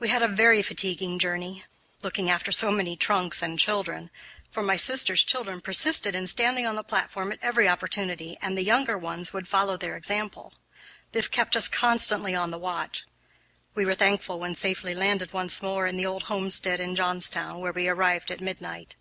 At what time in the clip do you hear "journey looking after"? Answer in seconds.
1.20-2.50